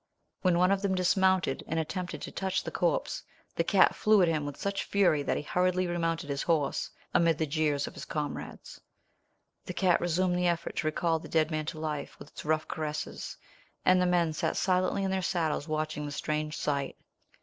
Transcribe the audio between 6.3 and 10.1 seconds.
horse, amid the jeers of his comrades. The cat